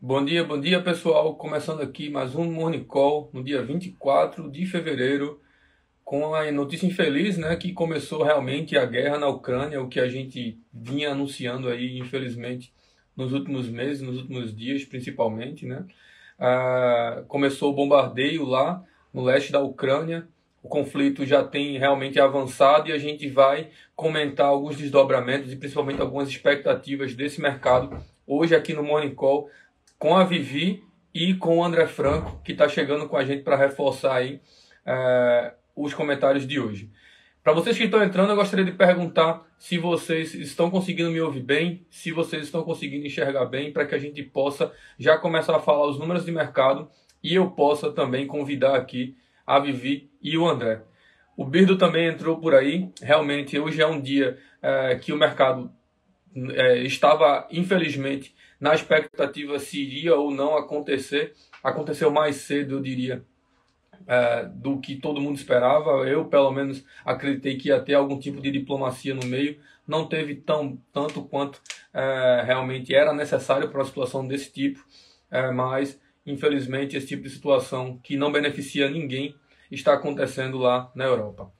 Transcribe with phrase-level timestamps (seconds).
[0.00, 1.34] Bom dia, bom dia pessoal.
[1.34, 5.40] Começando aqui mais um Morning Call no dia 24 de fevereiro,
[6.04, 10.06] com a notícia infeliz, né, que começou realmente a guerra na Ucrânia, o que a
[10.06, 12.72] gente vinha anunciando aí, infelizmente,
[13.16, 15.84] nos últimos meses, nos últimos dias principalmente, né.
[16.38, 18.80] Ah, começou o bombardeio lá
[19.12, 20.28] no leste da Ucrânia,
[20.62, 26.00] o conflito já tem realmente avançado e a gente vai comentar alguns desdobramentos e principalmente
[26.00, 29.48] algumas expectativas desse mercado hoje aqui no Morning Call
[29.98, 33.56] com a Vivi e com o André Franco, que está chegando com a gente para
[33.56, 34.40] reforçar aí
[34.86, 36.90] é, os comentários de hoje.
[37.42, 41.42] Para vocês que estão entrando, eu gostaria de perguntar se vocês estão conseguindo me ouvir
[41.42, 45.60] bem, se vocês estão conseguindo enxergar bem, para que a gente possa já começar a
[45.60, 46.88] falar os números de mercado
[47.22, 50.82] e eu possa também convidar aqui a Vivi e o André.
[51.36, 52.90] O Birdo também entrou por aí.
[53.00, 55.72] Realmente, hoje é um dia é, que o mercado
[56.36, 61.34] é, estava, infelizmente, na expectativa se iria ou não acontecer.
[61.62, 63.24] Aconteceu mais cedo, eu diria,
[64.06, 65.90] é, do que todo mundo esperava.
[66.08, 69.58] Eu, pelo menos, acreditei que ia ter algum tipo de diplomacia no meio.
[69.86, 71.60] Não teve tão, tanto quanto
[71.92, 74.84] é, realmente era necessário para uma situação desse tipo,
[75.30, 79.34] é, mas, infelizmente, esse tipo de situação que não beneficia ninguém
[79.70, 81.50] está acontecendo lá na Europa.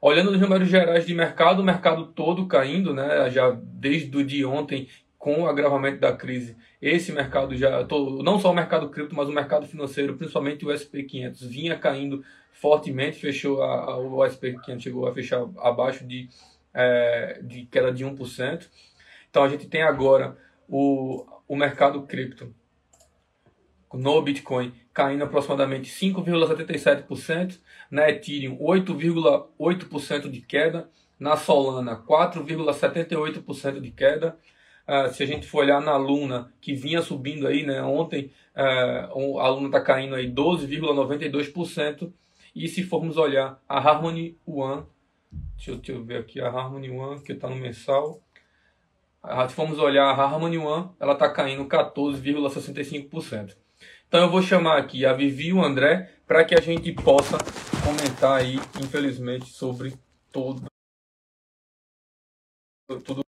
[0.00, 3.30] Olhando os números gerais de mercado, o mercado todo caindo, né?
[3.30, 4.88] Já desde o dia ontem
[5.18, 7.84] com o agravamento da crise, esse mercado já,
[8.22, 13.20] não só o mercado cripto, mas o mercado financeiro, principalmente o SP500, vinha caindo fortemente,
[13.20, 16.28] fechou a, a, o SP500 chegou a fechar abaixo de,
[16.72, 18.68] é, de queda de 1%.
[19.28, 20.36] Então a gente tem agora
[20.68, 22.54] o, o mercado cripto
[23.92, 27.58] no Bitcoin caindo aproximadamente 5,77%,
[27.90, 34.36] na Ethereum 8,8% de queda, na Solana 4,78% de queda,
[34.88, 37.82] Uh, se a gente for olhar na Luna, que vinha subindo aí, né?
[37.82, 42.10] Ontem uh, a Luna está caindo aí 12,92%.
[42.54, 44.84] E se formos olhar a Harmony One,
[45.56, 48.22] deixa eu, deixa eu ver aqui a Harmony One, que está no mensal.
[49.22, 53.54] Uh, se formos olhar a Harmony One, ela está caindo 14,65%.
[54.08, 57.36] Então eu vou chamar aqui a Vivi e o André para que a gente possa
[57.84, 59.92] comentar aí, infelizmente, sobre
[60.32, 60.62] todo
[63.04, 63.27] tudo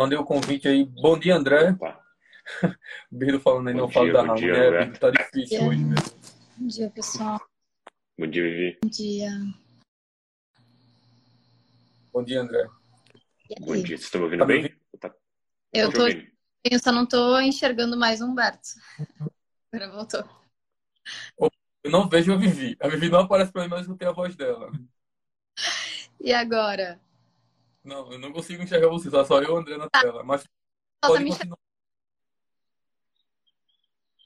[0.00, 0.86] Mandei o convite aí.
[0.86, 1.72] Bom dia, André.
[1.72, 2.02] Opa.
[2.62, 2.68] o
[3.14, 4.70] Birdo falando aí, bom não dia, falo da Raul, né?
[4.70, 6.06] Birdo tá difícil hoje mesmo.
[6.56, 7.40] Bom dia, pessoal.
[8.18, 8.78] Bom dia, Vivi.
[8.82, 9.30] Bom dia.
[12.14, 12.66] Bom dia, André.
[13.60, 13.88] Bom dia.
[13.88, 14.74] Vocês estão me ouvindo tá bem?
[14.98, 15.14] Tá...
[15.70, 16.06] Eu tô.
[16.08, 18.70] Eu só não tô enxergando mais o Humberto.
[19.70, 20.24] Agora voltou.
[21.84, 22.74] Eu não vejo a Vivi.
[22.80, 24.72] A Vivi não aparece pra mim, mas eu tenho a voz dela.
[26.18, 26.98] E agora?
[27.82, 30.00] Não, eu não consigo enxergar você, só eu e o André na tá.
[30.00, 30.22] tela.
[30.22, 30.46] Mas
[31.00, 31.58] pode continuar.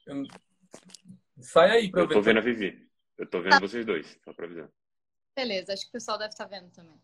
[0.05, 0.23] Eu...
[1.39, 2.15] Sai aí pra eu, eu ver.
[2.15, 2.89] Eu tô vendo a Vivi.
[3.17, 3.59] Eu tô vendo tá.
[3.59, 4.69] vocês dois, só pra avisar.
[5.35, 6.99] Beleza, acho que o pessoal deve estar tá vendo também.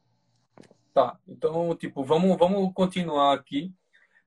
[0.94, 3.74] Tá, então, tipo, vamos, vamos continuar aqui.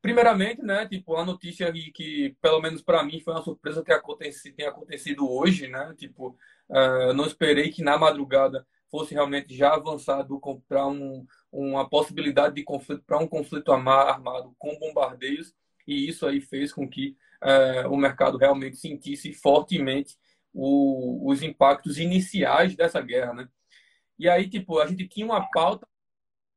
[0.01, 3.93] Primeiramente, né, tipo, a notícia que, que pelo menos para mim, foi uma surpresa que
[3.93, 5.95] aconteci, tem acontecido hoje, né?
[5.97, 6.37] Tipo,
[6.69, 12.63] uh, não esperei que na madrugada fosse realmente já avançado para um, uma possibilidade de
[12.63, 15.55] conflito, para um conflito armado com bombardeios,
[15.87, 20.17] e isso aí fez com que é, o mercado realmente sentisse fortemente
[20.53, 23.49] o, os impactos iniciais dessa guerra, né?
[24.19, 25.87] E aí, tipo, a gente tinha uma pauta,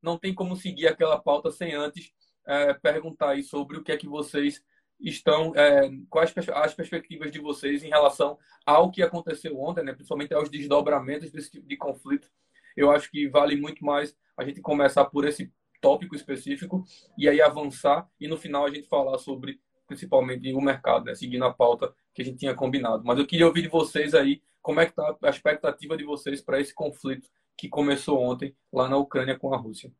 [0.01, 2.11] não tem como seguir aquela pauta sem antes
[2.45, 4.63] é, perguntar aí sobre o que é que vocês
[4.99, 9.93] estão, é, quais as perspectivas de vocês em relação ao que aconteceu ontem, né?
[9.93, 12.29] principalmente aos desdobramentos desse tipo de conflito.
[12.75, 15.51] Eu acho que vale muito mais a gente começar por esse
[15.81, 16.83] tópico específico
[17.17, 21.15] e aí avançar e no final a gente falar sobre principalmente o mercado, né?
[21.15, 23.03] seguindo a pauta que a gente tinha combinado.
[23.05, 26.41] Mas eu queria ouvir de vocês aí como é que está a expectativa de vocês
[26.41, 29.91] para esse conflito que começou ontem lá na Ucrânia com a Rússia.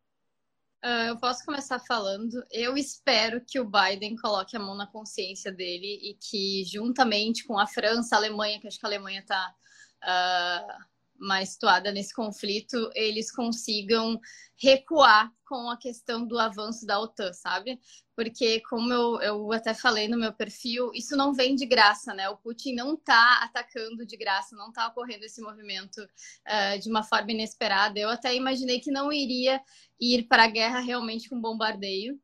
[0.83, 2.43] Uh, eu posso começar falando.
[2.51, 7.57] Eu espero que o Biden coloque a mão na consciência dele e que, juntamente com
[7.57, 10.77] a França, a Alemanha, que acho que a Alemanha está uh, ah,
[11.19, 14.19] mais situada nesse conflito, eles consigam
[14.59, 17.79] recuar com a questão do avanço da OTAN, sabe?
[18.15, 22.27] Porque, como eu, eu até falei no meu perfil, isso não vem de graça, né?
[22.29, 27.03] O Putin não está atacando de graça, não está ocorrendo esse movimento uh, de uma
[27.03, 27.99] forma inesperada.
[27.99, 29.61] Eu até imaginei que não iria
[29.99, 32.19] ir para a guerra realmente com bombardeio,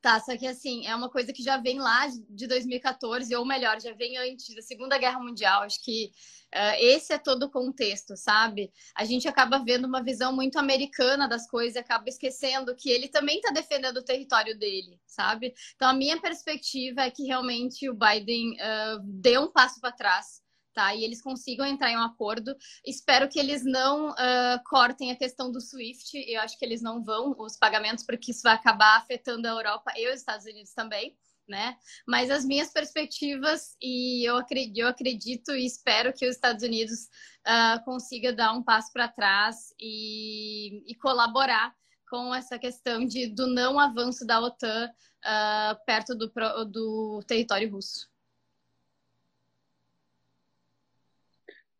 [0.00, 3.80] Tá, só que assim, é uma coisa que já vem lá de 2014, ou melhor,
[3.80, 5.62] já vem antes da Segunda Guerra Mundial.
[5.62, 6.12] Acho que
[6.54, 8.72] uh, esse é todo o contexto, sabe?
[8.94, 13.08] A gente acaba vendo uma visão muito americana das coisas e acaba esquecendo que ele
[13.08, 15.52] também está defendendo o território dele, sabe?
[15.74, 20.46] Então, a minha perspectiva é que realmente o Biden uh, deu um passo para trás
[20.78, 20.94] tá?
[20.94, 22.56] E eles consigam entrar em um acordo.
[22.86, 26.24] Espero que eles não uh, cortem a questão do SWIFT.
[26.28, 29.92] Eu acho que eles não vão, os pagamentos, porque isso vai acabar afetando a Europa
[29.96, 31.16] e os Estados Unidos também.
[31.48, 31.76] Né?
[32.06, 37.08] Mas as minhas perspectivas, e eu acredito, eu acredito e espero que os Estados Unidos
[37.46, 41.74] uh, consiga dar um passo para trás e, e, colaborar
[42.10, 44.90] com essa questão de, do não avanço da OTAN
[45.24, 46.30] uh, perto do,
[46.66, 48.07] do território russo.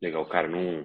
[0.01, 0.49] Legal, cara.
[0.49, 0.85] Não,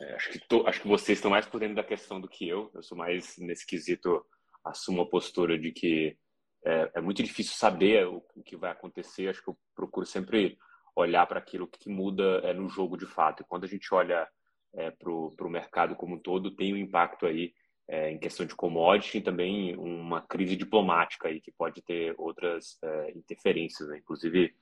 [0.00, 2.48] é, acho, que tô, acho que vocês estão mais por dentro da questão do que
[2.48, 2.70] eu.
[2.74, 4.24] Eu sou mais nesse quesito,
[4.64, 6.16] assumo a postura de que
[6.64, 9.28] é, é muito difícil saber o, o, que vai acontecer.
[9.28, 10.56] Acho que eu procuro sempre
[10.94, 13.42] olhar para aquilo que muda é, no jogo de fato.
[13.42, 14.26] E quando a gente olha
[14.74, 17.52] é, para o mercado como um todo, tem um impacto aí
[17.88, 22.78] é, em questão de commodity e também uma crise diplomática aí que pode ter outras
[22.82, 23.88] é, interferências.
[23.88, 23.98] Né?
[23.98, 24.54] Inclusive,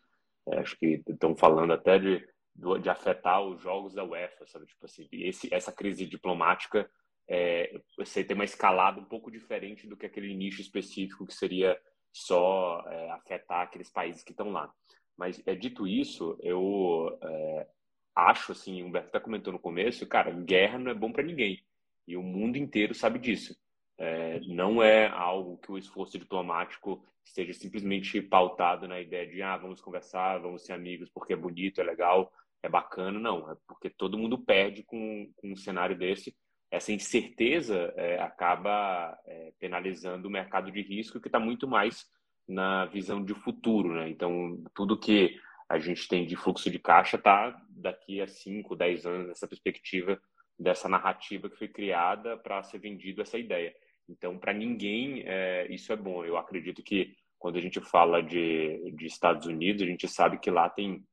[0.49, 4.66] é, acho que estão falando até de de afetar os jogos da UEFA, sabe?
[4.66, 6.88] Tipo assim, esse, essa crise diplomática
[7.28, 11.78] é, você tem uma escalada um pouco diferente do que aquele nicho específico que seria
[12.12, 14.72] só é, afetar aqueles países que estão lá.
[15.16, 17.66] Mas é dito isso, eu é,
[18.14, 21.62] acho assim, o Humberto até comentou no começo, cara, guerra não é bom para ninguém
[22.06, 23.56] e o mundo inteiro sabe disso.
[23.99, 29.56] É, não é algo que o esforço diplomático esteja simplesmente pautado na ideia de ah,
[29.56, 32.32] vamos conversar, vamos ser amigos porque é bonito, é legal,
[32.62, 33.50] é bacana, não.
[33.50, 36.35] É porque todo mundo perde com, com um cenário desse.
[36.70, 42.06] Essa incerteza é, acaba é, penalizando o mercado de risco, que está muito mais
[42.49, 43.94] na visão de futuro.
[43.94, 44.09] Né?
[44.09, 45.38] Então, tudo que
[45.69, 50.20] a gente tem de fluxo de caixa está daqui a 5, 10 anos, essa perspectiva
[50.59, 53.75] dessa narrativa que foi criada para ser vendido essa ideia.
[54.09, 56.25] Então, para ninguém, é, isso é bom.
[56.25, 60.50] Eu acredito que quando a gente fala de, de Estados Unidos, a gente sabe que
[60.50, 61.05] lá tem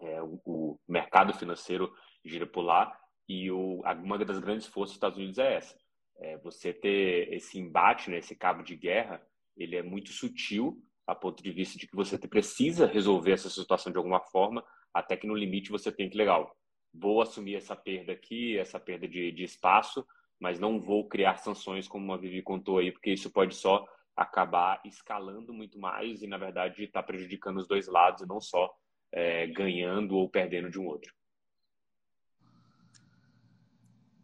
[0.00, 1.92] é, o, mercado financeiro
[2.24, 2.96] gira por lá
[3.28, 5.76] e o, uma das grandes forças dos Estados Unidos é essa.
[6.16, 9.20] É, você ter esse embate, né, esse cabo de guerra,
[9.56, 13.92] ele é muito sutil a ponto de vista de que você precisa resolver essa situação
[13.92, 16.54] de alguma forma, até que no limite você tem que, legal,
[16.92, 20.06] vou assumir essa perda aqui, essa perda de, de espaço,
[20.40, 23.84] mas não vou criar sanções como a Vivi contou aí, porque isso pode só
[24.16, 28.72] acabar escalando muito mais e, na verdade, está prejudicando os dois lados e não só
[29.14, 31.14] é, ganhando ou perdendo de um outro.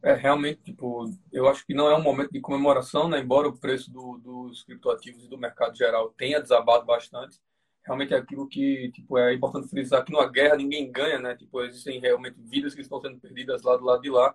[0.02, 3.20] É, realmente, tipo, eu acho que não é um momento de comemoração, né?
[3.20, 7.38] Embora o preço do, dos criptoativos e do mercado geral tenha desabado bastante,
[7.84, 11.36] realmente é aquilo que, tipo, é importante frisar que numa guerra ninguém ganha, né?
[11.36, 14.34] Tipo, existem realmente vidas que estão sendo perdidas lá do lado de lá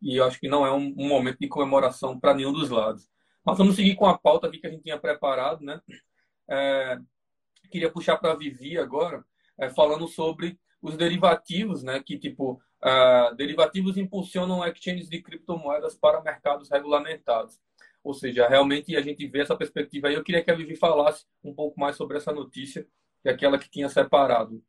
[0.00, 3.06] e eu acho que não é um, um momento de comemoração para nenhum dos lados.
[3.44, 5.80] Mas vamos seguir com a pauta aqui que a gente tinha preparado, né?
[6.48, 6.98] É,
[7.70, 9.24] queria puxar para a Vivi agora,
[9.60, 12.02] é, falando sobre os derivativos, né?
[12.02, 17.60] Que tipo uh, derivativos impulsionam exchanges de criptomoedas para mercados regulamentados.
[18.02, 20.14] Ou seja, realmente a gente vê essa perspectiva aí.
[20.14, 22.86] Eu queria que a Vivi falasse um pouco mais sobre essa notícia,
[23.22, 24.64] que é aquela que tinha separado.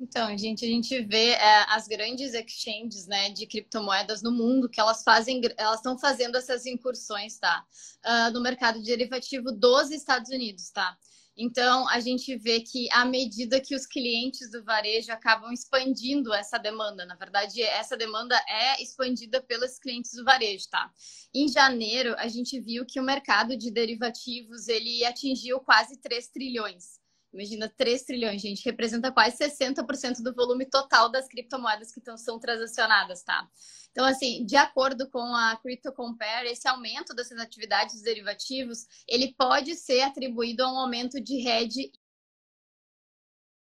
[0.00, 4.80] Então, gente, a gente vê é, as grandes exchanges, né, de criptomoedas no mundo que
[4.80, 7.64] elas fazem, elas estão fazendo essas incursões, tá,
[8.06, 10.96] uh, no mercado derivativo dos Estados Unidos, tá.
[11.40, 16.58] Então, a gente vê que à medida que os clientes do varejo acabam expandindo essa
[16.58, 20.92] demanda, na verdade, essa demanda é expandida pelos clientes do varejo, tá?
[21.32, 26.98] Em janeiro, a gente viu que o mercado de derivativos ele atingiu quase 3 trilhões.
[27.38, 32.40] Imagina 3 trilhões, gente, representa quase 60% do volume total das criptomoedas que estão, são
[32.40, 33.48] transacionadas, tá?
[33.92, 39.76] Então, assim, de acordo com a Crypto Compare, esse aumento dessas atividades derivativos, ele pode
[39.76, 41.92] ser atribuído a um aumento de hedge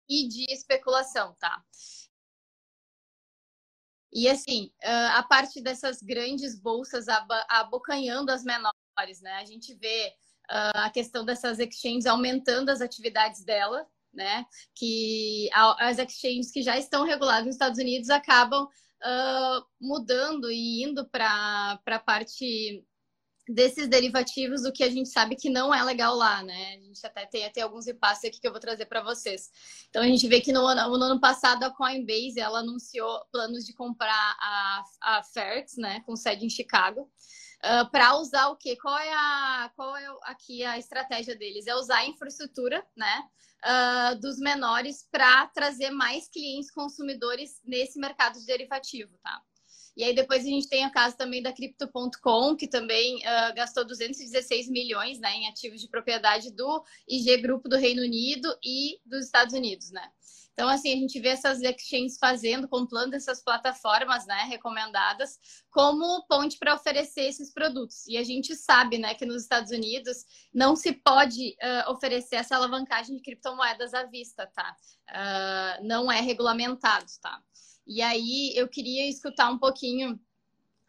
[0.09, 1.63] e de especulação, tá?
[4.11, 7.05] E assim, a parte dessas grandes bolsas
[7.47, 9.33] abocanhando as menores, né?
[9.33, 10.11] A gente vê
[10.49, 14.45] a questão dessas exchanges aumentando as atividades dela, né?
[14.75, 21.07] Que as exchanges que já estão reguladas nos Estados Unidos acabam uh, mudando e indo
[21.09, 22.83] para a parte
[23.47, 26.75] desses derivativos, o que a gente sabe que não é legal lá, né?
[26.75, 29.49] A gente até tem até alguns repasses aqui que eu vou trazer para vocês.
[29.89, 33.65] Então a gente vê que no ano, no ano, passado a Coinbase ela anunciou planos
[33.65, 37.09] de comprar a, a Fertz, né, com sede em Chicago.
[37.59, 38.77] Uh, para usar o quê?
[38.77, 41.67] Qual é a qual é aqui a estratégia deles?
[41.67, 43.23] É usar a infraestrutura, né,
[43.65, 49.41] uh, dos menores para trazer mais clientes consumidores nesse mercado de derivativo, tá?
[49.97, 53.85] E aí depois a gente tem o caso também da Crypto.com, que também uh, gastou
[53.85, 59.25] 216 milhões né, em ativos de propriedade do IG Grupo do Reino Unido e dos
[59.25, 60.09] Estados Unidos, né?
[60.53, 65.39] Então, assim, a gente vê essas exchanges fazendo, comprando essas plataformas, né, recomendadas,
[65.71, 68.05] como ponte para oferecer esses produtos.
[68.07, 70.17] E a gente sabe, né, que nos Estados Unidos
[70.53, 74.75] não se pode uh, oferecer essa alavancagem de criptomoedas à vista, tá?
[75.09, 77.41] Uh, não é regulamentado, tá?
[77.87, 80.19] E aí eu queria escutar um pouquinho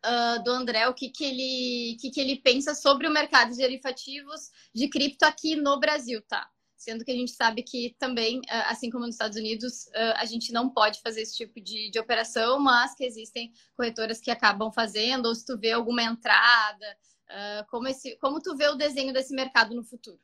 [0.02, 3.58] Uh, do André o que, que, ele, que, que ele pensa sobre o mercado de
[3.58, 6.48] derivativos de cripto aqui no Brasil, tá?
[6.80, 10.24] Sendo que a gente sabe que também, ah, assim como nos Estados Unidos, ah, a
[10.24, 14.72] gente não pode fazer esse tipo de, de operação, mas que existem corretoras que acabam
[14.72, 16.86] fazendo, ou se tu vê alguma entrada,
[17.28, 20.18] ah, como, esse, como tu vê o desenho desse mercado no futuro?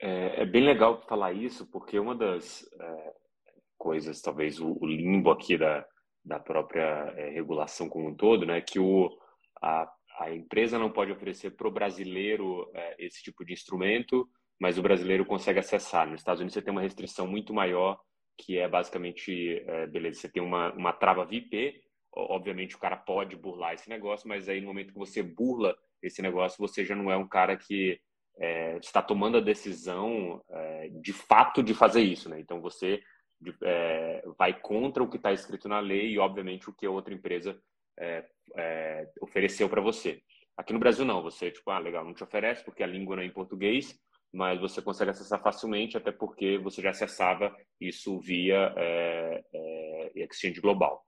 [0.00, 3.14] É, é bem legal falar isso, porque uma das é,
[3.76, 5.86] coisas, talvez o, o, limbo aqui da,
[6.24, 9.10] da própria é, regulação como um todo, né, que o,
[9.60, 9.86] a,
[10.18, 14.26] a empresa não pode oferecer para o brasileiro é, esse tipo de instrumento,
[14.62, 16.08] mas o brasileiro consegue acessar.
[16.08, 18.00] Nos Estados Unidos você tem uma restrição muito maior,
[18.38, 21.82] que é basicamente, é, beleza, você tem uma, uma trava VIP,
[22.14, 26.22] obviamente o cara pode burlar esse negócio, mas aí no momento que você burla esse
[26.22, 27.98] negócio, você já não é um cara que
[28.38, 32.38] é, está tomando a decisão é, de fato de fazer isso, né?
[32.38, 33.02] Então você
[33.64, 37.60] é, vai contra o que está escrito na lei e, obviamente, o que outra empresa
[37.98, 38.24] é,
[38.56, 40.22] é, ofereceu para você.
[40.56, 41.20] Aqui no Brasil, não.
[41.20, 43.98] Você, tipo, ah, legal, não te oferece porque a língua não é em português,
[44.32, 50.60] mas você consegue acessar facilmente, até porque você já acessava isso via é, é, exchange
[50.60, 51.04] global.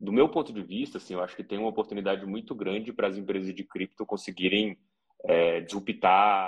[0.00, 3.08] Do meu ponto de vista, assim, eu acho que tem uma oportunidade muito grande para
[3.08, 4.78] as empresas de cripto conseguirem
[5.24, 5.64] é,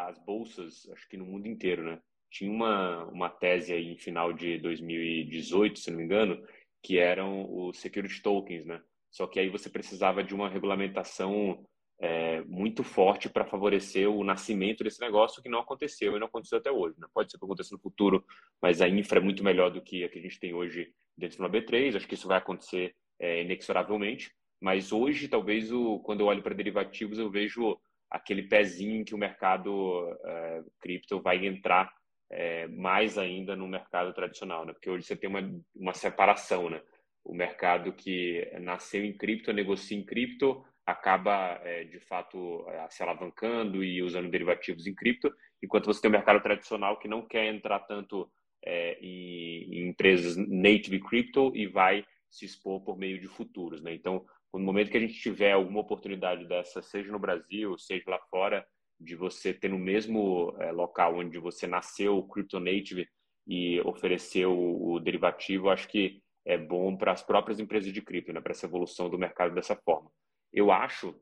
[0.09, 2.01] as bolsas, acho que no mundo inteiro, né?
[2.31, 6.43] Tinha uma, uma tese aí em final de 2018, se não me engano,
[6.83, 8.81] que eram os security tokens, né?
[9.11, 11.65] Só que aí você precisava de uma regulamentação
[12.01, 16.59] é, muito forte para favorecer o nascimento desse negócio que não aconteceu e não aconteceu
[16.59, 16.97] até hoje.
[16.99, 17.07] Né?
[17.13, 18.25] Pode ser que aconteça no futuro,
[18.63, 21.39] mas a infra é muito melhor do que a que a gente tem hoje dentro
[21.39, 21.97] do B3.
[21.97, 24.33] Acho que isso vai acontecer é, inexoravelmente.
[24.61, 27.79] Mas hoje, talvez, o, quando eu olho para derivativos, eu vejo
[28.11, 31.93] aquele pezinho que o mercado é, cripto vai entrar
[32.31, 34.73] é, mais ainda no mercado tradicional, né?
[34.73, 35.41] Porque hoje você tem uma,
[35.75, 36.81] uma separação, né?
[37.25, 43.03] O mercado que nasceu em cripto, negocia em cripto, acaba é, de fato é, se
[43.03, 45.31] alavancando e usando derivativos em cripto,
[45.63, 48.31] enquanto você tem o um mercado tradicional que não quer entrar tanto
[48.65, 53.93] é, em, em, empresas native crypto e vai se expor por meio de futuros, né?
[53.93, 58.19] Então, no momento que a gente tiver alguma oportunidade dessa, seja no Brasil, seja lá
[58.31, 58.67] fora,
[58.99, 63.07] de você ter no mesmo é, local onde você nasceu, crypto native
[63.47, 68.33] e ofereceu o, o derivativo, acho que é bom para as próprias empresas de cripto,
[68.33, 68.41] né?
[68.41, 70.11] Para essa evolução do mercado dessa forma.
[70.53, 71.15] Eu acho,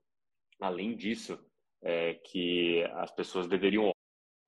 [0.61, 1.39] além disso,
[1.83, 3.91] é, que as pessoas deveriam,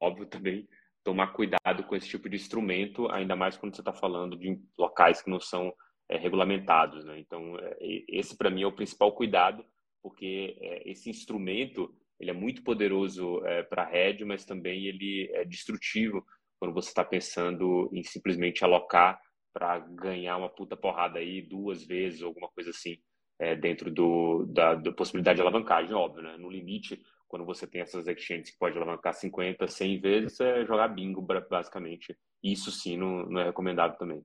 [0.00, 0.68] óbvio, também
[1.04, 5.22] tomar cuidado com esse tipo de instrumento, ainda mais quando você está falando de locais
[5.22, 5.72] que não são
[6.08, 7.04] é, regulamentados.
[7.04, 7.18] Né?
[7.18, 7.76] Então, é,
[8.08, 9.64] esse para mim é o principal cuidado,
[10.02, 15.44] porque é, esse instrumento ele é muito poderoso para a rede, mas também ele é
[15.44, 16.26] destrutivo
[16.58, 19.20] quando você está pensando em simplesmente alocar
[19.52, 22.98] para ganhar uma puta porrada aí duas vezes, ou alguma coisa assim
[23.38, 26.36] é, dentro do, da, da, possibilidade de alavancagem, óbvio, né?
[26.36, 30.88] No limite, quando você tem essas exchanges que pode alavancar 50, 100 vezes, é jogar
[30.88, 32.16] bingo, basicamente.
[32.42, 34.24] Isso sim não, não é recomendável também.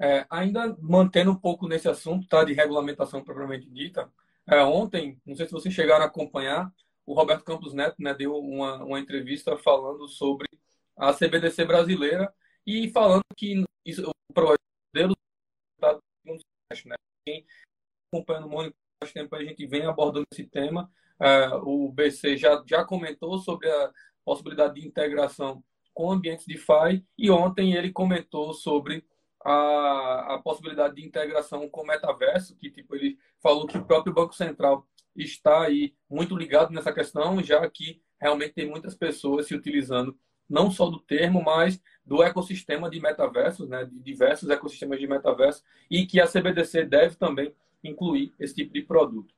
[0.00, 4.10] É, ainda mantendo um pouco nesse assunto, tá, de regulamentação propriamente dita,
[4.46, 6.70] é, ontem, não sei se vocês chegaram a acompanhar,
[7.06, 10.48] o Roberto Campos Neto né, deu uma, uma entrevista falando sobre
[10.96, 12.32] a CBDC brasileira
[12.66, 14.63] e falando que isso, o projeto
[16.84, 16.96] né?
[17.26, 17.44] Quem
[18.12, 20.90] acompanha o Mônica há tempo, a gente vem abordando esse tema.
[21.20, 23.92] Uh, o BC já, já comentou sobre a
[24.24, 29.06] possibilidade de integração com ambientes de FI e ontem ele comentou sobre
[29.44, 34.12] a, a possibilidade de integração com o metaverso, que tipo, ele falou que o próprio
[34.12, 39.54] Banco Central está aí muito ligado nessa questão, já que realmente tem muitas pessoas se
[39.54, 45.06] utilizando não só do termo, mas do ecossistema de metaversos, né, de diversos ecossistemas de
[45.06, 49.34] metaverso, e que a CBDC deve também incluir esse tipo de produto.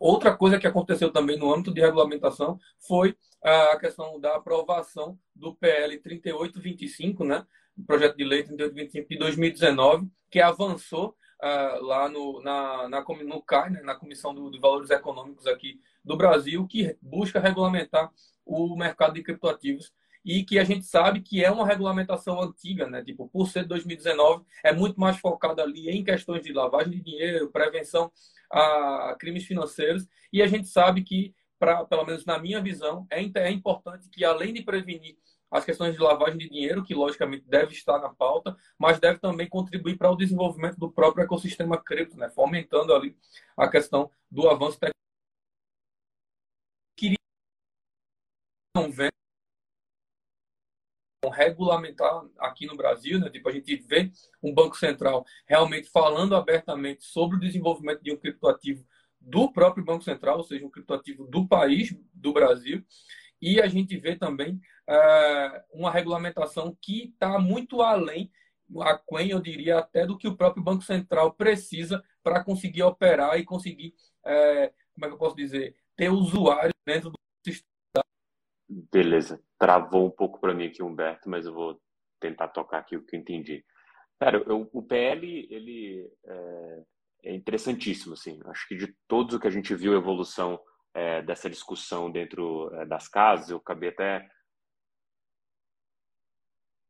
[0.00, 5.54] Outra coisa que aconteceu também no âmbito de regulamentação foi a questão da aprovação do
[5.54, 7.46] PL 3825, né,
[7.86, 13.70] projeto de lei 3825 de 2019, que avançou uh, lá no, na, na, no CAI,
[13.70, 18.10] né, na Comissão de Valores Econômicos aqui do Brasil, que busca regulamentar
[18.44, 19.92] o mercado de criptoativos
[20.24, 23.02] e que a gente sabe que é uma regulamentação antiga, né?
[23.02, 27.50] Tipo, por ser 2019, é muito mais focado ali em questões de lavagem de dinheiro,
[27.50, 28.10] prevenção
[28.50, 33.20] a crimes financeiros, e a gente sabe que, pra, pelo menos na minha visão, é,
[33.40, 35.16] é importante que, além de prevenir
[35.50, 39.48] as questões de lavagem de dinheiro, que logicamente deve estar na pauta, mas deve também
[39.48, 42.30] contribuir para o desenvolvimento do próprio ecossistema cripto, né?
[42.30, 43.16] fomentando ali
[43.56, 45.00] a questão do avanço tecnológico.
[46.96, 47.16] Queria
[51.28, 53.28] regulamentar aqui no Brasil, né?
[53.28, 54.10] Tipo, a gente vê
[54.42, 58.86] um Banco Central realmente falando abertamente sobre o desenvolvimento de um criptoativo
[59.20, 62.82] do próprio Banco Central, ou seja, um criptoativo do país, do Brasil,
[63.40, 64.54] e a gente vê também
[64.88, 68.30] uh, uma regulamentação que está muito além,
[68.80, 73.44] aquém, eu diria, até do que o próprio Banco Central precisa para conseguir operar e
[73.44, 77.69] conseguir, uh, como é que eu posso dizer, ter usuários dentro do sistema.
[78.72, 81.78] Beleza travou um pouco para mim aqui, Humberto, mas eu vou
[82.18, 83.62] tentar tocar aqui o que eu entendi.
[84.18, 86.84] Cara, eu, o PL, ele é,
[87.24, 88.40] é, interessantíssimo, assim.
[88.46, 90.58] Acho que de todos o que a gente viu a evolução
[90.94, 94.30] é, dessa discussão dentro é, das casas, eu acabei até...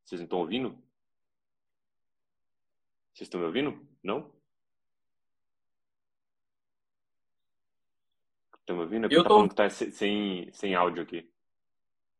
[0.05, 0.71] Vocês não estão ouvindo?
[3.15, 3.89] Vocês estão me ouvindo?
[4.03, 4.33] Não?
[8.61, 9.09] Estão me ouvindo?
[9.11, 9.49] Eu tá tô...
[9.49, 11.31] que tá sem, sem áudio aqui.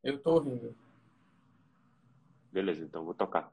[0.03, 0.75] Eu estou ouvindo.
[2.51, 3.51] Beleza, então vou tocar.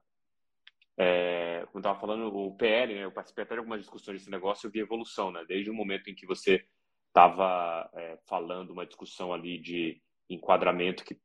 [0.96, 4.66] É, como estava falando, o PL, né, eu participei até de algumas discussões desse negócio,
[4.66, 5.44] eu vi evolução, né?
[5.46, 6.64] Desde o momento em que você
[7.06, 11.16] estava é, falando uma discussão ali de enquadramento que,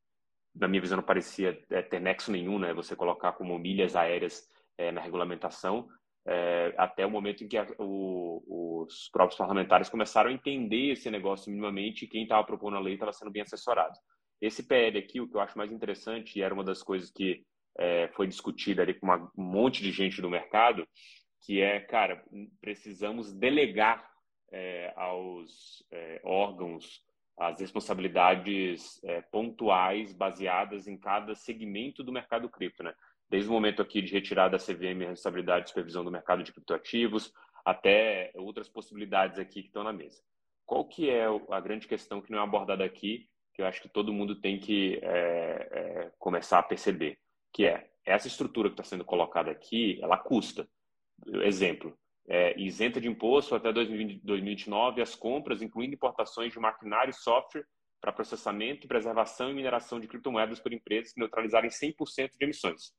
[0.53, 2.73] na minha visão, não parecia é, ter nexo nenhum, né?
[2.73, 5.89] Você colocar como milhas aéreas é, na regulamentação,
[6.25, 11.09] é, até o momento em que a, o, os próprios parlamentares começaram a entender esse
[11.09, 13.97] negócio minimamente e quem estava propondo a lei estava sendo bem assessorado.
[14.41, 17.45] Esse PL aqui, o que eu acho mais interessante, e era uma das coisas que
[17.77, 20.87] é, foi discutida ali com uma, um monte de gente do mercado,
[21.41, 22.23] que é, cara,
[22.61, 24.07] precisamos delegar
[24.51, 27.01] é, aos é, órgãos
[27.37, 32.93] as responsabilidades é, pontuais baseadas em cada segmento do mercado cripto, né?
[33.27, 37.33] Desde o momento aqui de retirada da CVM, responsabilidade de supervisão do mercado de criptoativos,
[37.65, 40.21] até outras possibilidades aqui que estão na mesa.
[40.65, 43.89] Qual que é a grande questão que não é abordada aqui que eu acho que
[43.89, 47.17] todo mundo tem que é, é, começar a perceber,
[47.53, 50.67] que é essa estrutura que está sendo colocada aqui, ela custa.
[51.43, 57.13] Exemplo, é, isenta de imposto até 2020, 2029 as compras, incluindo importações de maquinário e
[57.13, 57.65] software
[58.01, 62.91] para processamento, preservação e mineração de criptomoedas por empresas que neutralizarem 100% de emissões.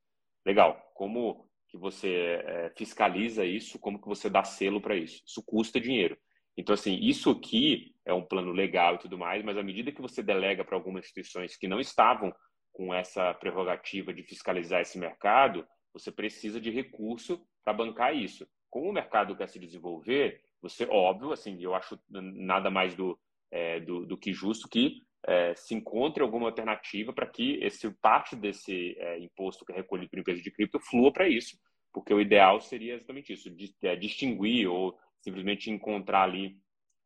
[0.46, 0.80] Legal.
[0.94, 3.78] Como que você é, fiscaliza isso?
[3.78, 5.22] Como que você dá selo para isso?
[5.26, 6.16] Isso custa dinheiro.
[6.56, 10.02] Então, assim, isso aqui é um plano legal e tudo mais, mas à medida que
[10.02, 12.32] você delega para algumas instituições que não estavam
[12.72, 18.46] com essa prerrogativa de fiscalizar esse mercado, você precisa de recurso para bancar isso.
[18.68, 23.18] Como o mercado quer se desenvolver, você, óbvio, assim, eu acho nada mais do,
[23.50, 28.34] é, do, do, que justo que é, se encontre alguma alternativa para que esse parte
[28.34, 31.56] desse é, imposto que é recolhido por empresa de cripto flua para isso,
[31.92, 36.56] porque o ideal seria exatamente isso, de, é, distinguir ou simplesmente encontrar ali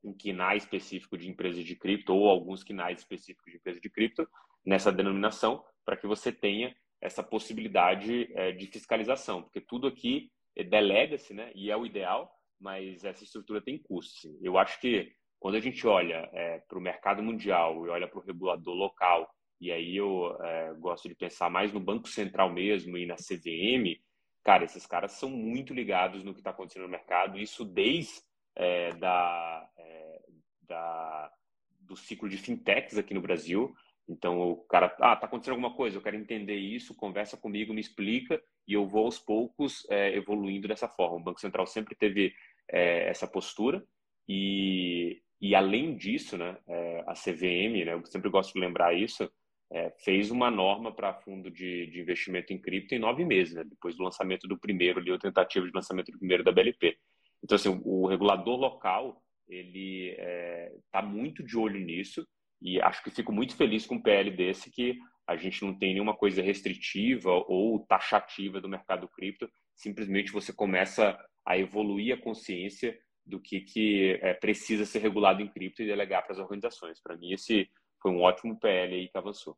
[0.02, 4.28] um KINAI específico de empresas de cripto ou alguns KINAIs específicos de empresas de cripto
[4.64, 10.30] nessa denominação para que você tenha essa possibilidade é, de fiscalização, porque tudo aqui
[10.64, 11.52] delega-se, né?
[11.54, 12.30] E é o ideal,
[12.60, 14.20] mas essa estrutura tem custo.
[14.20, 14.38] Sim.
[14.42, 18.18] Eu acho que quando a gente olha é, para o mercado mundial e olha para
[18.18, 19.28] o regulador local,
[19.60, 24.00] e aí eu é, gosto de pensar mais no Banco Central mesmo e na CVM,
[24.44, 28.20] cara, esses caras são muito ligados no que está acontecendo no mercado, isso desde
[28.58, 30.20] é, da, é,
[30.62, 31.32] da,
[31.80, 33.74] do ciclo de fintechs aqui no Brasil.
[34.08, 37.80] Então, o cara, ah, tá acontecendo alguma coisa, eu quero entender isso, conversa comigo, me
[37.80, 41.16] explica, e eu vou aos poucos é, evoluindo dessa forma.
[41.16, 42.34] O Banco Central sempre teve
[42.70, 43.84] é, essa postura,
[44.26, 49.30] e, e além disso, né, é, a CVM, né, eu sempre gosto de lembrar isso,
[49.70, 53.64] é, fez uma norma para fundo de, de, investimento em cripto em nove meses, né?
[53.64, 56.96] depois do lançamento do primeiro, ali, a tentativa de lançamento do primeiro da BLP.
[57.42, 62.26] Então, assim, o, regulador local, ele está é, tá muito de olho nisso
[62.60, 65.92] e acho que fico muito feliz com um PL desse que a gente não tem
[65.92, 72.98] nenhuma coisa restritiva ou taxativa do mercado cripto, simplesmente você começa a evoluir a consciência
[73.24, 77.00] do que, que é, precisa ser regulado em cripto e delegar para as organizações.
[77.00, 77.68] Para mim, esse
[78.00, 79.56] foi um ótimo PL aí que avançou.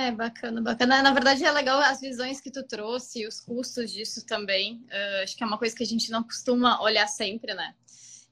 [0.00, 1.02] É, bacana, bacana.
[1.02, 4.76] Na verdade, é legal as visões que tu trouxe, os custos disso também.
[4.86, 7.74] Uh, acho que é uma coisa que a gente não costuma olhar sempre, né?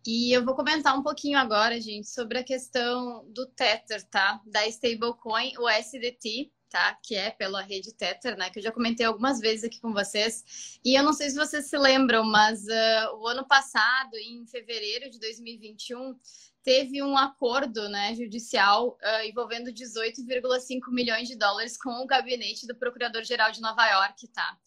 [0.07, 4.41] E eu vou comentar um pouquinho agora, gente, sobre a questão do Tether, tá?
[4.47, 6.99] Da stablecoin, o SDT, tá?
[7.03, 8.51] Que é pela rede Tether, né?
[8.51, 10.79] Que eu já comentei algumas vezes aqui com vocês.
[10.85, 15.11] E eu não sei se vocês se lembram, mas uh, o ano passado, em fevereiro
[15.11, 16.19] de 2021,
[16.63, 22.77] teve um acordo né, judicial uh, envolvendo 18,5 milhões de dólares com o gabinete do
[22.77, 24.59] Procurador-Geral de Nova York, tá?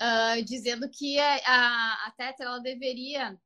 [0.00, 3.38] Uh, dizendo que a, a Tether ela deveria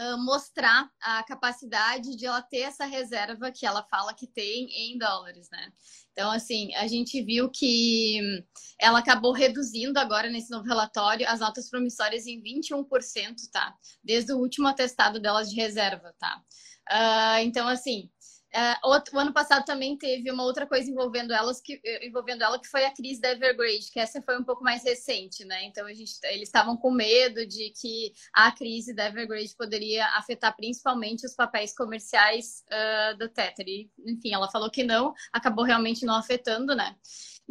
[0.00, 4.98] uh, mostrar a capacidade de ela ter essa reserva que ela fala que tem em
[4.98, 5.72] dólares, né?
[6.12, 8.44] Então, assim, a gente viu que
[8.78, 13.74] ela acabou reduzindo agora nesse novo relatório as notas promissórias em 21%, tá?
[14.02, 16.42] Desde o último atestado delas de reserva, tá?
[16.90, 18.10] Uh, então, assim,
[18.54, 22.68] uh, o ano passado também teve uma outra coisa envolvendo elas que envolvendo ela que
[22.68, 25.64] foi a crise da Evergrande, que essa foi um pouco mais recente, né?
[25.64, 30.54] Então a gente, eles estavam com medo de que a crise da Evergrande poderia afetar
[30.56, 33.66] principalmente os papéis comerciais uh, do Tether.
[33.66, 36.96] E, enfim, ela falou que não, acabou realmente não afetando, né?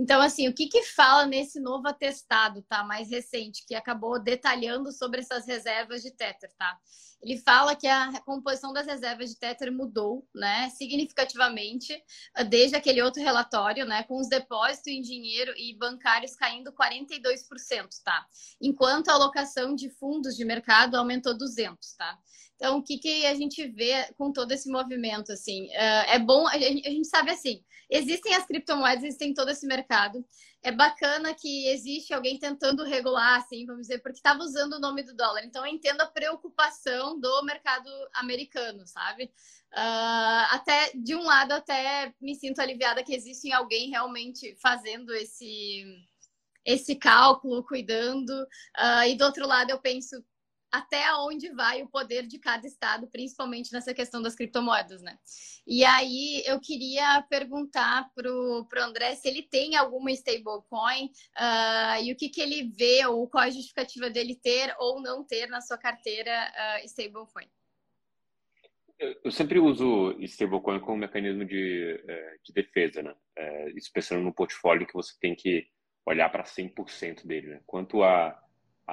[0.01, 2.85] Então, assim, o que, que fala nesse novo atestado, tá?
[2.85, 6.79] Mais recente, que acabou detalhando sobre essas reservas de Tether, tá?
[7.21, 12.01] Ele fala que a composição das reservas de Tether mudou, né, significativamente,
[12.33, 17.89] ah, desde aquele outro relatório, né, com os depósitos em dinheiro e bancários caindo 42%,
[18.01, 18.25] tá?
[18.61, 22.17] Enquanto a alocação de fundos de mercado aumentou 200, tá?
[22.59, 25.67] Então, o que, que a gente vê com todo esse movimento, assim?
[25.67, 30.25] Uh, é bom, a gente, sabe assim, existem as criptomoedas, existem todo esse mercado.
[30.61, 35.03] É bacana que existe alguém tentando regular, assim, vamos dizer, porque estava usando o nome
[35.03, 35.45] do dólar.
[35.45, 39.31] Então, eu entendo a preocupação do mercado americano, sabe?
[39.71, 45.85] Uh, até, de um lado, até me sinto aliviada que existe alguém realmente fazendo esse
[46.65, 48.31] esse cálculo, cuidando.
[48.77, 50.23] Uh, e do outro lado, eu penso,
[50.71, 55.17] até onde vai o poder de cada estado, principalmente nessa questão das criptomoedas, né?
[55.65, 62.11] E aí eu queria perguntar para o André se ele tem alguma stablecoin uh, e
[62.11, 65.61] o que, que ele vê ou qual a justificativa dele ter ou não ter na
[65.61, 67.47] sua carteira uh, stablecoin.
[69.23, 73.15] Eu sempre uso stablecoin como mecanismo de, é, de defesa, né?
[73.37, 75.65] É, isso pensando no portfólio que você tem que
[76.05, 77.61] olhar para 100% dele, né?
[77.65, 78.37] Quanto a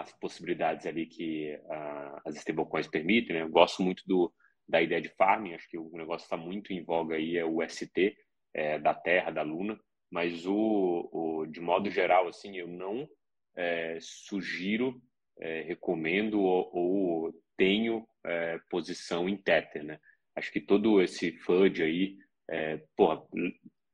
[0.00, 3.36] as possibilidades ali que uh, as stablecoins permitem.
[3.36, 3.42] Né?
[3.42, 4.32] Eu gosto muito do,
[4.68, 7.66] da ideia de farming, acho que o negócio está muito em voga aí, é o
[7.68, 8.16] ST
[8.54, 9.78] é, da Terra, da Luna,
[10.10, 13.08] mas o, o, de modo geral, assim, eu não
[13.56, 15.00] é, sugiro,
[15.38, 19.98] é, recomendo ou, ou tenho é, posição em Tether, né?
[20.34, 22.16] Acho que todo esse FUD aí,
[22.50, 23.22] é, porra,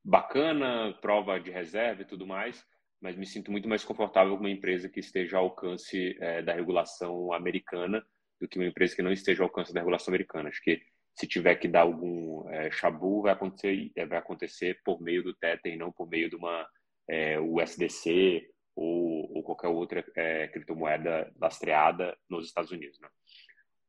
[0.03, 2.65] bacana, prova de reserva e tudo mais,
[3.03, 6.53] mas me sinto muito mais confortável com uma empresa que esteja ao alcance é, da
[6.53, 8.01] regulação americana
[8.39, 10.47] do que uma empresa que não esteja ao alcance da regulação americana.
[10.47, 10.81] Acho que
[11.13, 15.35] se tiver que dar algum é, chabu, vai acontecer, é, vai acontecer por meio do
[15.35, 16.65] Tether e não por meio de uma
[17.09, 22.97] é, USDC ou, ou qualquer outra é, criptomoeda lastreada nos Estados Unidos.
[23.01, 23.09] Né?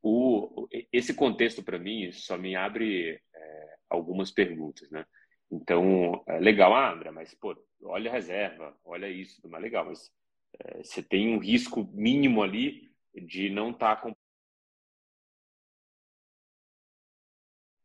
[0.03, 4.91] O, esse contexto, para mim, só me abre é, algumas perguntas.
[4.91, 5.07] Né?
[5.55, 10.13] Então, é legal, ah, André, mas pô, olha a reserva, olha isso, mais legal, mas
[10.59, 14.13] é, você tem um risco mínimo ali de não estar tá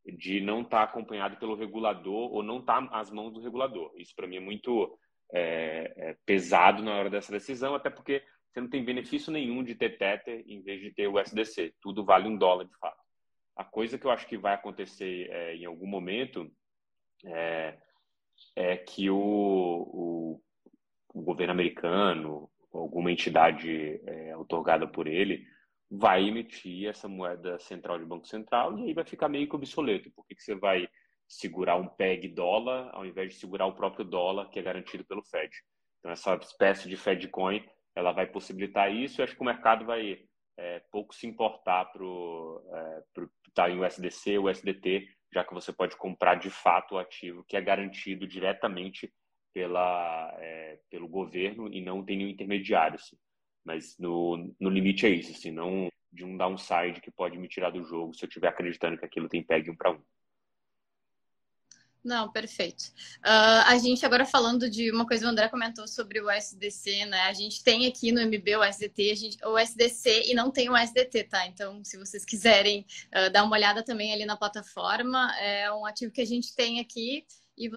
[0.05, 3.93] de não estar tá acompanhado pelo regulador ou não estar tá às mãos do regulador.
[3.95, 4.97] Isso para mim é muito
[5.31, 9.75] é, é, pesado na hora dessa decisão, até porque você não tem benefício nenhum de
[9.75, 11.75] ter Tether em vez de ter o SDC.
[11.79, 12.97] Tudo vale um dólar de fato.
[13.55, 16.51] A coisa que eu acho que vai acontecer é, em algum momento
[17.25, 17.77] é,
[18.55, 20.41] é que o, o,
[21.13, 25.45] o, governo americano, alguma entidade é, otorgada por ele,
[25.89, 30.11] vai emitir essa moeda central de Banco Central e aí vai ficar meio que obsoleto.
[30.11, 30.87] Por que, que você vai
[31.27, 35.23] segurar um PEG dólar ao invés de segurar o próprio dólar que é garantido pelo
[35.23, 35.51] Fed?
[35.99, 37.63] Então, essa espécie de Fed Coin
[37.95, 40.19] ela vai possibilitar isso e acho que o mercado vai
[40.57, 45.95] é, pouco se importar para é, estar tá em USDC, USDT, já que você pode
[45.95, 49.13] comprar de fato o ativo que é garantido diretamente
[49.53, 52.95] pela, é, pelo governo e não tem nenhum intermediário.
[52.95, 53.17] Assim.
[53.63, 57.69] Mas no, no limite é isso, assim, não de um downside que pode me tirar
[57.69, 60.01] do jogo se eu estiver acreditando que aquilo tem PEG um para um.
[62.03, 62.85] Não, perfeito.
[63.19, 67.05] Uh, a gente agora falando de uma coisa que o André comentou sobre o SDC,
[67.05, 67.21] né?
[67.23, 70.77] A gente tem aqui no MB o SDT, gente, o SDC e não tem o
[70.77, 71.45] SDT, tá?
[71.45, 76.13] Então, se vocês quiserem uh, dar uma olhada também ali na plataforma, é um ativo
[76.13, 77.25] que a gente tem aqui
[77.57, 77.69] e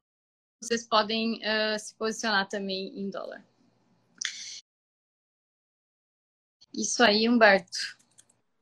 [0.62, 3.44] vocês podem uh, se posicionar também em dólar.
[6.72, 7.98] Isso aí, Humberto.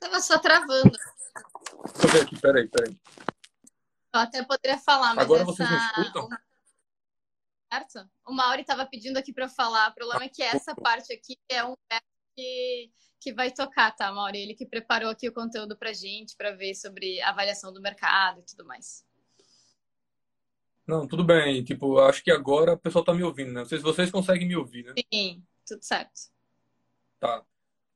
[0.01, 0.91] Tava só travando.
[0.91, 2.97] Deixa eu ver aqui, peraí, peraí.
[4.13, 5.53] Eu até poderia falar, mas Agora essa...
[5.53, 6.29] vocês me escutam?
[7.73, 8.11] Certo?
[8.27, 9.91] O Mauri estava pedindo aqui para eu falar.
[9.91, 11.75] O problema é que essa parte aqui é um
[12.37, 14.39] que, que vai tocar, tá, Mauri?
[14.39, 18.45] Ele que preparou aqui o conteúdo para gente, para ver sobre avaliação do mercado e
[18.45, 19.05] tudo mais.
[20.87, 21.63] Não, tudo bem.
[21.63, 23.61] Tipo, acho que agora o pessoal está me ouvindo, né?
[23.61, 24.95] Não sei se vocês conseguem me ouvir, né?
[25.13, 26.21] Sim, tudo certo.
[27.21, 27.45] Tá.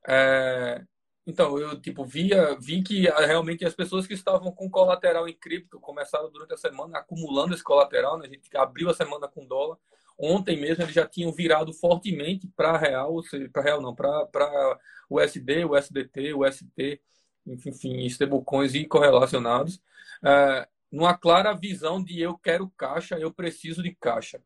[0.07, 0.85] É...
[1.27, 5.35] Então, eu tipo via, vi que ah, realmente as pessoas que estavam com colateral em
[5.35, 8.27] cripto começaram durante a semana acumulando esse colateral, né?
[8.27, 9.79] A gente abriu a semana com dólar.
[10.19, 13.21] Ontem mesmo eles já tinham virado fortemente para real,
[13.53, 14.79] para real não, para
[15.11, 17.01] USD, USDT, UST,
[17.47, 19.81] enfim, stablecoins e correlacionados,
[20.23, 24.41] é, numa clara visão de eu quero caixa, eu preciso de caixa.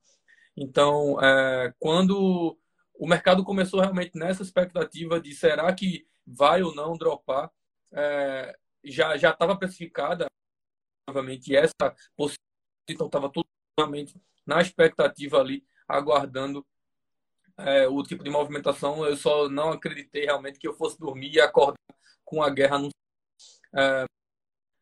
[0.56, 2.58] Então, é, quando
[2.98, 7.50] o mercado começou realmente nessa expectativa de será que vai ou não dropar,
[7.92, 10.26] é, já já estava precificada
[11.08, 11.72] novamente essa
[12.16, 12.42] possibilidade,
[12.90, 16.66] então estava totalmente na expectativa ali, aguardando
[17.58, 19.04] é, o tipo de movimentação.
[19.06, 21.78] Eu só não acreditei realmente que eu fosse dormir e acordar
[22.24, 22.88] com a guerra no.
[23.74, 24.04] É,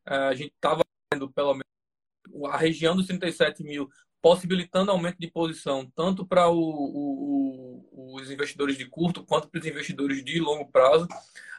[0.07, 3.89] é, a gente estava vendo pelo menos a região dos 37 mil
[4.23, 10.41] possibilitando aumento de posição tanto para os investidores de curto quanto para os investidores de
[10.41, 11.07] longo prazo.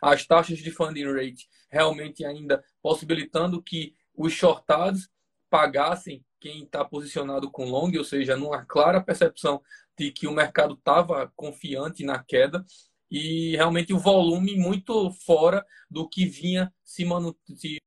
[0.01, 5.09] As taxas de funding rate realmente ainda possibilitando que os shortados
[5.49, 9.61] pagassem quem está posicionado com long, ou seja, numa clara percepção
[9.97, 12.63] de que o mercado estava confiante na queda
[13.09, 17.79] e realmente o volume muito fora do que vinha se manutendo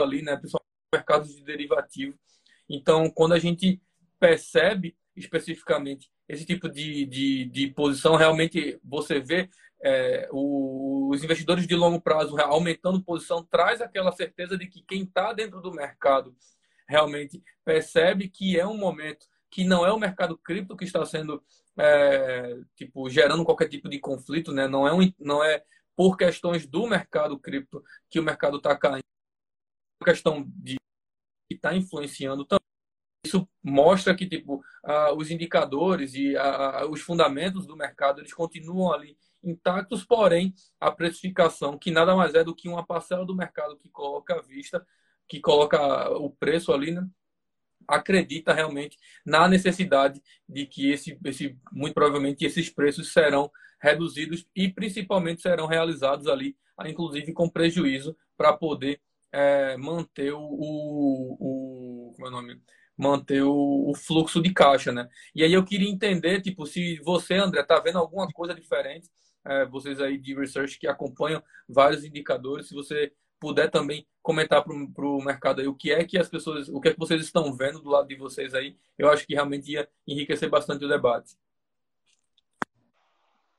[0.00, 2.18] ali, né, principalmente no mercado de derivativo.
[2.68, 3.82] Então, quando a gente
[4.20, 9.50] percebe especificamente esse tipo de, de, de posição, realmente você vê
[9.82, 15.32] é, os investidores de longo prazo aumentando posição, traz aquela certeza de que quem está
[15.32, 16.36] dentro do mercado
[16.86, 21.42] realmente percebe que é um momento que não é o mercado cripto que está sendo
[21.76, 24.68] é, tipo gerando qualquer tipo de conflito, né?
[24.68, 25.64] Não é um, não é
[25.96, 29.02] por questões do mercado cripto que o mercado está caindo,
[30.00, 30.76] é questão de
[31.48, 32.69] que está influenciando também
[33.24, 34.62] isso mostra que tipo
[35.16, 36.34] os indicadores e
[36.90, 42.44] os fundamentos do mercado eles continuam ali intactos, porém a precificação que nada mais é
[42.44, 44.86] do que uma parcela do mercado que coloca a vista,
[45.28, 47.06] que coloca o preço ali, né?
[47.88, 54.68] acredita realmente na necessidade de que esse, esse muito provavelmente esses preços serão reduzidos e
[54.68, 59.00] principalmente serão realizados ali, inclusive com prejuízo para poder
[59.32, 62.62] é, manter o, o, o como é o nome
[63.00, 65.08] manter o, o, fluxo de caixa, né?
[65.34, 69.08] E aí eu queria entender, tipo, se você, André, tá vendo alguma coisa diferente,
[69.44, 74.74] é, vocês aí de research que acompanham vários indicadores, se você puder também comentar para
[74.74, 77.56] o mercado aí o que é que as pessoas, o que é que vocês estão
[77.56, 81.34] vendo do lado de vocês aí, eu acho que realmente ia enriquecer bastante o debate.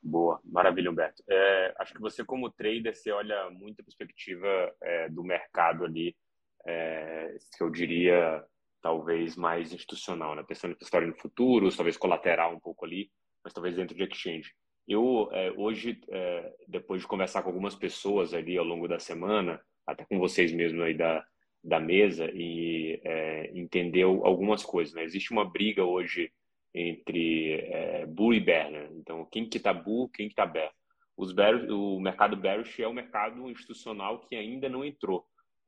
[0.00, 1.22] Boa, maravilha, Humberto.
[1.28, 6.16] É, acho que você, como trader, você olha muita perspectiva é, do mercado ali,
[6.64, 8.44] é, que eu diria
[8.82, 10.42] talvez mais institucional, né?
[10.42, 13.10] Pensando em história no futuro, talvez colateral um pouco ali,
[13.42, 14.52] mas talvez dentro de exchange.
[14.86, 19.60] Eu, é, hoje, é, depois de conversar com algumas pessoas ali ao longo da semana,
[19.86, 21.24] até com vocês mesmo aí da,
[21.62, 25.04] da mesa, e é, entendeu algumas coisas, né?
[25.04, 26.32] Existe uma briga hoje
[26.74, 28.88] entre é, bull e bear, né?
[28.92, 30.72] Então, quem que tá bull, quem que tá bear?
[31.16, 35.24] Os bear, o mercado bearish é o mercado institucional que ainda não entrou.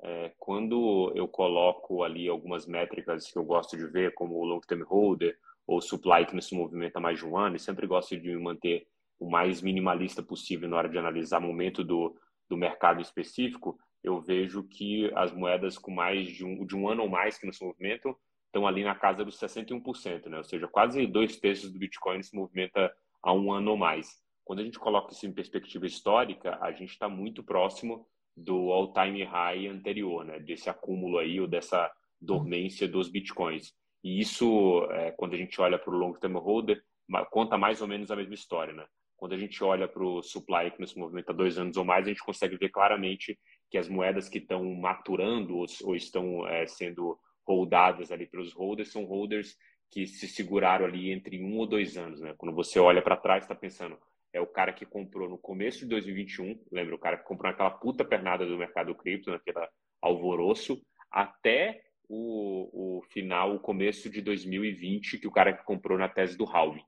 [0.06, 4.60] É, quando eu coloco ali algumas métricas que eu gosto de ver, como o long
[4.60, 5.34] term holder
[5.66, 8.36] ou supply que nesse movimento há mais de um ano, e sempre gosto de me
[8.36, 8.86] manter
[9.18, 12.14] o mais minimalista possível na hora de analisar momento do,
[12.50, 17.04] do mercado específico, eu vejo que as moedas com mais de um, de um ano
[17.04, 18.14] ou mais que nesse movimento
[18.44, 20.36] estão ali na casa dos 61%, né?
[20.36, 24.22] ou seja, quase dois terços do Bitcoin se movimenta há um ano ou mais.
[24.44, 29.24] Quando a gente coloca isso em perspectiva histórica, a gente está muito próximo do all-time
[29.24, 30.38] high anterior, né?
[30.40, 33.72] Desse acúmulo aí ou dessa dormência dos bitcoins.
[34.02, 36.82] E isso, é, quando a gente olha para o long term holder,
[37.30, 38.86] conta mais ou menos a mesma história, né?
[39.16, 42.06] Quando a gente olha para o supply que nesse movimento há dois anos ou mais,
[42.06, 43.38] a gente consegue ver claramente
[43.70, 48.90] que as moedas que estão maturando ou, ou estão é, sendo holdadas ali pelos holders
[48.90, 49.56] são holders
[49.90, 52.34] que se seguraram ali entre um ou dois anos, né?
[52.36, 53.96] Quando você olha para trás, está pensando,
[54.34, 57.70] é o cara que comprou no começo de 2021, lembra o cara que comprou naquela
[57.70, 59.70] puta pernada do mercado cripto, naquela
[60.02, 66.08] alvoroço, até o, o final, o começo de 2020, que o cara que comprou na
[66.08, 66.84] tese do halving.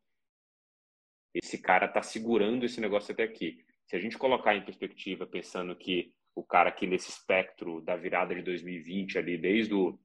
[1.33, 3.65] Esse cara está segurando esse negócio até aqui.
[3.87, 8.35] Se a gente colocar em perspectiva, pensando que o cara aqui nesse espectro da virada
[8.35, 9.97] de 2020, ali desde o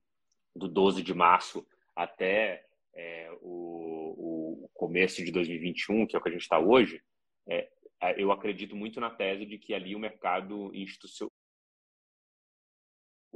[0.56, 6.30] do 12 de março até é, o, o, começo de 2021, que é o que
[6.30, 7.02] a gente está hoje,
[7.48, 7.70] é,
[8.18, 11.32] eu acredito muito na tese de que ali o mercado institucional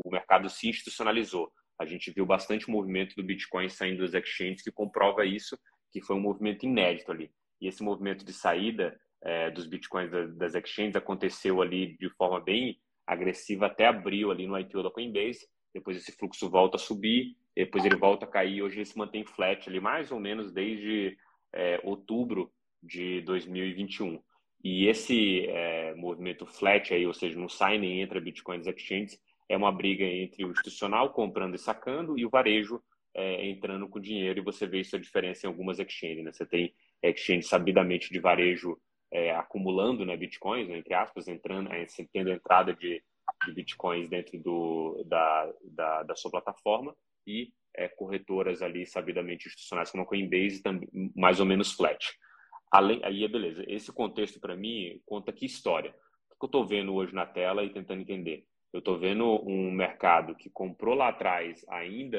[0.04, 1.52] o mercado se institucionalizou.
[1.80, 5.58] A gente viu bastante movimento do Bitcoin saindo das exchanges que comprova isso,
[5.92, 7.32] que foi um movimento inédito ali.
[7.62, 12.80] E esse movimento de saída é, dos Bitcoins das exchanges aconteceu ali de forma bem
[13.08, 15.48] agressiva até abril ali no IPO da Coinbase.
[15.74, 18.62] Depois esse fluxo volta a subir, depois ele volta a cair.
[18.62, 21.18] Hoje ele se mantém flat ali mais ou menos desde
[21.54, 22.52] é, outubro
[22.86, 24.20] de 2021.
[24.64, 29.20] E esse é, movimento flat aí, ou seja, não sai nem entra Bitcoin das exchanges,
[29.48, 32.82] é uma briga entre o institucional comprando e sacando e o varejo
[33.14, 34.40] é, entrando com dinheiro.
[34.40, 36.24] E você vê isso a diferença em algumas exchanges.
[36.24, 36.32] Né?
[36.32, 38.78] Você tem exchange sabidamente de varejo
[39.12, 43.04] é, acumulando né, bitcoins, né, entre aspas, entrando, é, tendo entrada de,
[43.46, 46.96] de bitcoins dentro do, da, da, da sua plataforma
[47.26, 52.18] e é, corretoras ali sabidamente institucionais como a Coinbase, também, mais ou menos flat.
[52.72, 53.64] Além, aí é beleza.
[53.68, 55.96] Esse contexto para mim conta que história.
[56.32, 58.46] O que eu estou vendo hoje na tela e tentando entender?
[58.74, 62.18] Eu estou vendo um mercado que comprou lá atrás ainda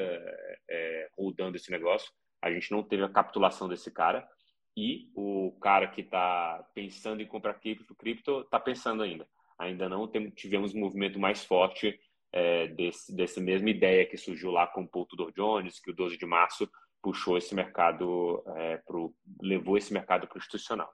[0.69, 2.11] é, rodando esse negócio.
[2.41, 4.27] A gente não teve a capitulação desse cara
[4.75, 9.27] e o cara que está pensando em comprar cripto, cripto está pensando ainda.
[9.59, 11.99] Ainda não tem, tivemos um movimento mais forte
[12.31, 15.95] é, desse, dessa mesma ideia que surgiu lá com o Paul Tudor Jones, que o
[15.95, 16.69] 12 de março
[17.01, 20.91] puxou esse mercado, é, pro, levou esse mercado para o institucional.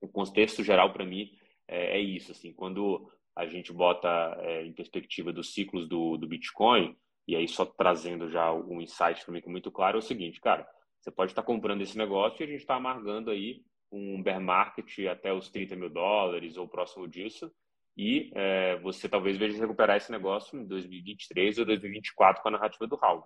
[0.00, 1.30] O contexto geral para mim
[1.66, 2.32] é, é, isso.
[2.32, 4.08] Assim, quando a gente bota
[4.40, 9.24] é, em perspectiva dos ciclos do, do Bitcoin, e aí só trazendo já um insight
[9.24, 10.66] para mim que é muito claro, é o seguinte, cara,
[10.98, 13.62] você pode estar comprando esse negócio e a gente está amargando aí
[13.92, 17.50] um bear market até os 30 mil dólares ou próximo disso.
[17.96, 22.86] E é, você talvez veja recuperar esse negócio em 2023 ou 2024 com a narrativa
[22.86, 23.24] do Raul.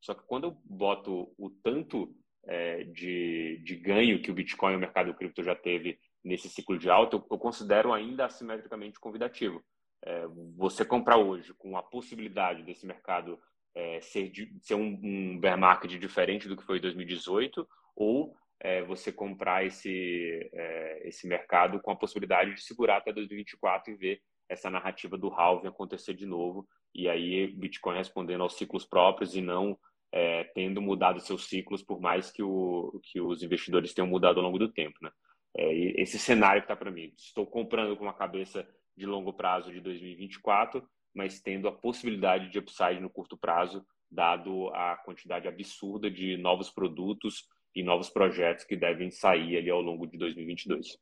[0.00, 4.76] Só que quando eu boto o tanto é, de, de ganho que o Bitcoin e
[4.76, 9.62] o mercado cripto já teve nesse ciclo de alta, eu, eu considero ainda assimetricamente convidativo.
[10.02, 13.38] É, você comprar hoje com a possibilidade desse mercado
[13.74, 18.82] é, ser, ser um, um bear market diferente do que foi em 2018 ou é,
[18.82, 24.22] você comprar esse, é, esse mercado com a possibilidade de segurar até 2024 e ver
[24.48, 29.40] essa narrativa do halving acontecer de novo e aí Bitcoin respondendo aos ciclos próprios e
[29.40, 29.78] não
[30.12, 34.44] é, tendo mudado seus ciclos por mais que, o, que os investidores tenham mudado ao
[34.44, 35.10] longo do tempo, né?
[35.56, 37.12] É, esse cenário que está para mim.
[37.16, 42.58] Estou comprando com uma cabeça de longo prazo de 2024 mas tendo a possibilidade de
[42.58, 48.76] upside no curto prazo, dado a quantidade absurda de novos produtos e novos projetos que
[48.76, 50.98] devem sair ali ao longo de 2022.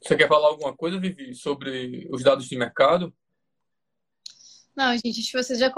[0.00, 3.12] Você quer falar alguma coisa, Vivi, sobre os dados de mercado?
[4.78, 5.72] Não, gente, acho que vocês já,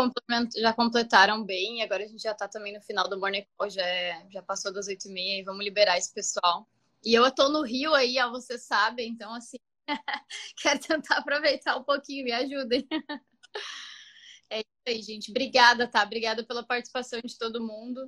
[0.57, 1.83] já completaram bem.
[1.83, 4.71] Agora a gente já está também no final do Morning Call, já, é, já passou
[4.71, 6.69] das oito e meia e vamos liberar esse pessoal.
[7.03, 9.57] E eu estou no Rio aí, ó, vocês sabem, então assim,
[10.61, 12.87] Quero tentar aproveitar um pouquinho, me ajudem.
[14.53, 15.31] É isso aí, gente.
[15.31, 16.03] Obrigada, tá?
[16.03, 18.07] Obrigada pela participação de todo mundo.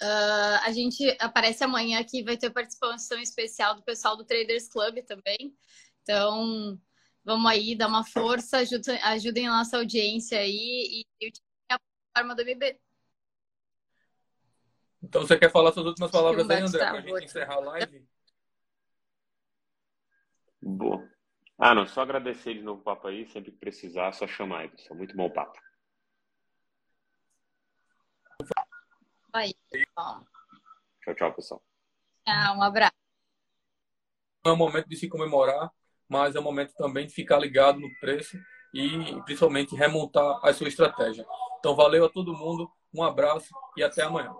[0.00, 5.04] Uh, a gente aparece amanhã aqui, vai ter participação especial do pessoal do Traders Club
[5.04, 5.54] também.
[6.02, 6.80] Então,
[7.24, 11.32] vamos aí, dar uma força, ajudem, ajudem a nossa audiência aí e
[11.70, 11.78] a
[12.16, 12.78] forma do MB.
[15.02, 18.06] Então, você quer falar suas últimas palavras aí, André, para a gente encerrar a live?
[20.62, 21.10] Boa.
[21.58, 23.26] Ah, não, só agradecer de novo o papo aí.
[23.28, 24.96] Sempre que precisar, só chamar aí, pessoal.
[24.96, 25.58] Muito bom o papo.
[29.32, 29.54] Aí,
[31.02, 31.62] Tchau, tchau, pessoal.
[32.24, 32.92] Tchau, um abraço.
[34.44, 35.72] É um momento de se comemorar,
[36.08, 38.38] mas é um momento também de ficar ligado no preço
[38.74, 41.26] e principalmente remontar a sua estratégia.
[41.58, 44.34] Então, valeu a todo mundo, um abraço e até amanhã.